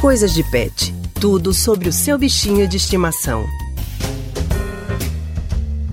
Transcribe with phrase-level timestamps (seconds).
[0.00, 0.94] Coisas de Pet.
[1.20, 3.44] Tudo sobre o seu bichinho de estimação.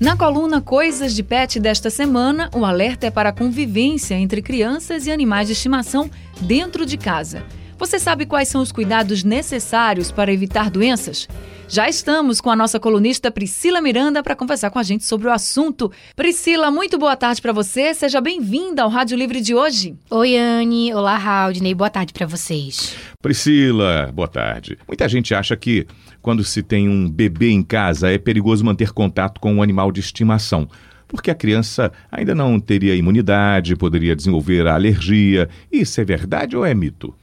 [0.00, 5.06] Na coluna Coisas de Pet desta semana, o alerta é para a convivência entre crianças
[5.06, 6.10] e animais de estimação
[6.40, 7.44] dentro de casa.
[7.82, 11.26] Você sabe quais são os cuidados necessários para evitar doenças?
[11.68, 15.32] Já estamos com a nossa colunista Priscila Miranda para conversar com a gente sobre o
[15.32, 15.90] assunto.
[16.14, 17.92] Priscila, muito boa tarde para você.
[17.92, 19.96] Seja bem-vinda ao Rádio Livre de hoje.
[20.08, 20.94] Oi, Anne.
[20.94, 21.74] Olá, Haldney.
[21.74, 22.94] Boa tarde para vocês.
[23.20, 24.78] Priscila, boa tarde.
[24.86, 25.84] Muita gente acha que
[26.20, 29.98] quando se tem um bebê em casa é perigoso manter contato com um animal de
[29.98, 30.68] estimação
[31.08, 35.46] porque a criança ainda não teria imunidade, poderia desenvolver a alergia.
[35.70, 37.14] Isso é verdade ou é mito?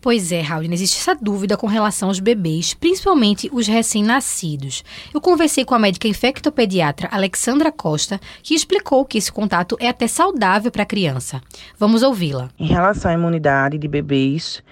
[0.00, 4.84] Pois é, Raul, existe essa dúvida com relação aos bebês, principalmente os recém-nascidos.
[5.12, 10.06] Eu conversei com a médica infectopediatra Alexandra Costa, que explicou que esse contato é até
[10.06, 11.42] saudável para a criança.
[11.76, 12.48] Vamos ouvi-la.
[12.56, 14.62] Em relação à imunidade de bebês,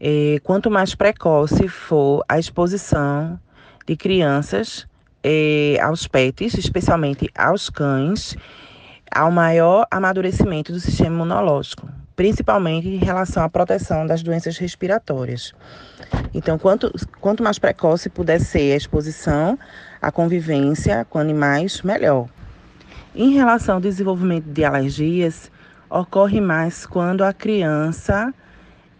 [0.00, 3.40] é, quanto mais precoce for a exposição
[3.84, 4.86] de crianças
[5.20, 8.36] é, aos pets, especialmente aos cães,
[9.10, 15.54] ao maior amadurecimento do sistema imunológico principalmente em relação à proteção das doenças respiratórias.
[16.34, 19.58] Então, quanto, quanto mais precoce puder ser a exposição,
[20.00, 22.28] a convivência com animais, melhor.
[23.14, 25.50] Em relação ao desenvolvimento de alergias,
[25.90, 28.32] ocorre mais quando a criança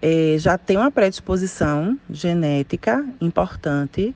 [0.01, 4.15] eh, já tem uma predisposição genética importante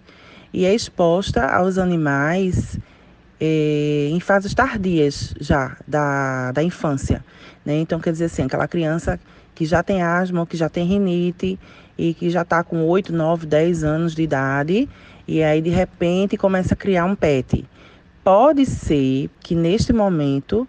[0.52, 2.78] e é exposta aos animais
[3.40, 7.24] eh, em fases tardias já da, da infância.
[7.64, 7.78] Né?
[7.78, 9.18] Então, quer dizer assim, aquela criança
[9.54, 11.58] que já tem asma, que já tem rinite
[11.96, 14.88] e que já está com 8, 9, 10 anos de idade
[15.26, 17.64] e aí de repente começa a criar um PET.
[18.24, 20.66] Pode ser que neste momento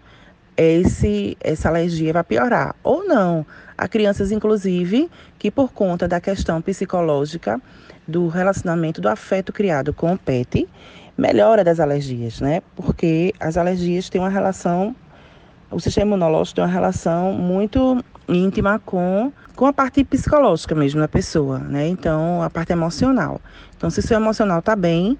[0.56, 3.46] esse, essa alergia vai piorar ou não.
[3.76, 7.60] Há crianças, inclusive, que por conta da questão psicológica
[8.06, 10.68] do relacionamento do afeto criado com o PET,
[11.16, 12.62] melhora das alergias, né?
[12.74, 14.94] Porque as alergias têm uma relação,
[15.70, 21.08] o sistema imunológico tem uma relação muito íntima com, com a parte psicológica mesmo da
[21.08, 21.88] pessoa, né?
[21.88, 23.40] Então, a parte emocional.
[23.76, 25.18] Então, se seu emocional está bem,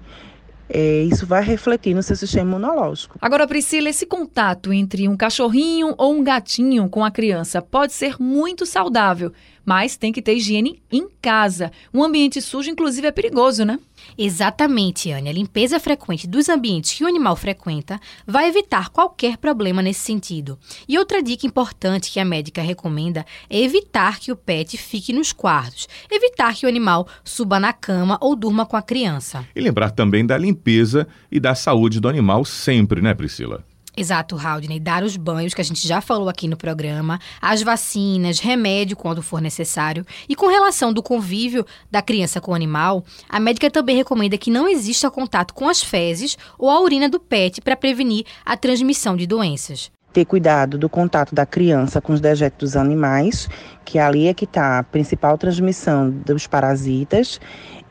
[0.69, 3.17] é, isso vai refletir no seu sistema imunológico.
[3.21, 8.15] Agora, Priscila, esse contato entre um cachorrinho ou um gatinho com a criança pode ser
[8.19, 9.31] muito saudável,
[9.65, 11.71] mas tem que ter higiene em casa.
[11.93, 13.79] Um ambiente sujo, inclusive, é perigoso, né?
[14.17, 15.29] Exatamente, Anne.
[15.29, 20.57] A limpeza frequente dos ambientes que o animal frequenta vai evitar qualquer problema nesse sentido.
[20.87, 25.31] E outra dica importante que a médica recomenda é evitar que o pet fique nos
[25.31, 29.45] quartos, evitar que o animal suba na cama ou durma com a criança.
[29.55, 33.63] E lembrar também da limpeza e da saúde do animal sempre, né, Priscila?
[33.95, 34.79] Exato, Haldney.
[34.79, 39.21] Dar os banhos, que a gente já falou aqui no programa, as vacinas, remédio quando
[39.21, 40.05] for necessário.
[40.27, 44.49] E com relação do convívio da criança com o animal, a médica também recomenda que
[44.49, 49.15] não exista contato com as fezes ou a urina do pet para prevenir a transmissão
[49.15, 49.91] de doenças.
[50.11, 53.47] Ter cuidado do contato da criança com os dejetos dos animais,
[53.85, 57.39] que ali é que está a principal transmissão dos parasitas,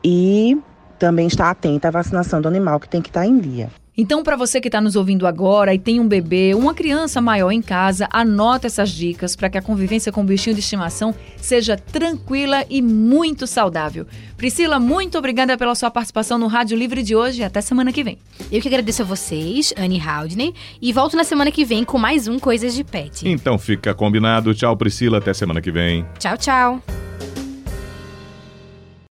[0.03, 0.57] e
[0.99, 3.69] também estar atenta à vacinação do animal, que tem que estar em dia.
[3.95, 7.51] Então, para você que está nos ouvindo agora e tem um bebê, uma criança maior
[7.51, 11.77] em casa, anota essas dicas para que a convivência com o bichinho de estimação seja
[11.77, 14.07] tranquila e muito saudável.
[14.35, 17.43] Priscila, muito obrigada pela sua participação no Rádio Livre de hoje.
[17.43, 18.17] Até semana que vem.
[18.51, 22.27] Eu que agradeço a vocês, Anne Haldney, e volto na semana que vem com mais
[22.27, 23.27] um Coisas de Pet.
[23.29, 24.55] Então fica combinado.
[24.55, 25.19] Tchau, Priscila.
[25.19, 26.03] Até semana que vem.
[26.17, 27.02] Tchau, tchau.